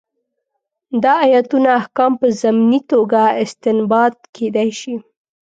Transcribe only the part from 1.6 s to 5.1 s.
احکام په ضمني توګه استنباط کېدای شي.